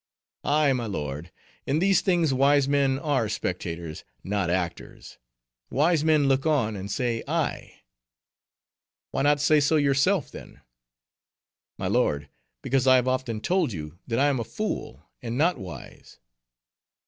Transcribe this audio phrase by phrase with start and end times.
[0.43, 1.31] "Ay, my lord,
[1.67, 5.19] in these things wise men are spectators, not actors;
[5.69, 7.83] wise men look on, and say 'ay.'"
[9.11, 10.61] "Why not say so yourself, then?"
[11.77, 12.29] "My lord,
[12.63, 16.17] because I have often told you, that I am a fool, and not wise."